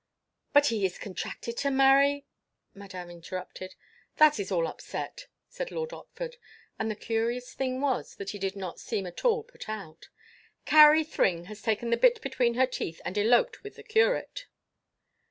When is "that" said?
4.17-4.39, 8.15-8.31